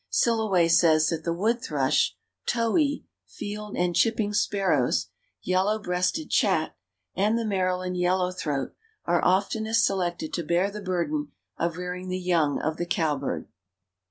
Silloway 0.11 0.67
says 0.67 1.09
that 1.09 1.23
the 1.23 1.31
wood 1.31 1.61
thrush, 1.61 2.15
towhee, 2.47 3.03
field 3.27 3.77
and 3.77 3.95
chipping 3.95 4.33
sparrows, 4.33 5.09
yellow 5.43 5.77
breasted 5.77 6.31
chat, 6.31 6.75
and 7.13 7.37
the 7.37 7.45
Maryland 7.45 7.95
yellow 7.95 8.31
throat 8.31 8.73
are 9.05 9.23
oftenest 9.23 9.85
selected 9.85 10.33
to 10.33 10.41
bear 10.41 10.71
the 10.71 10.81
burden 10.81 11.27
of 11.55 11.77
rearing 11.77 12.09
the 12.09 12.17
young 12.17 12.59
of 12.59 12.77
the 12.77 12.85
cowbird. 12.87 13.47